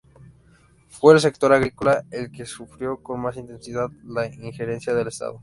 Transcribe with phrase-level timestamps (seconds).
[0.87, 5.39] Fue el sector agrícola el que sufrió con más intensidad la injerencia del Estado.